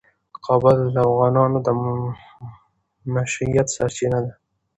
[0.45, 1.67] کابل د افغانانو د
[3.13, 4.31] معیشت سرچینه ده.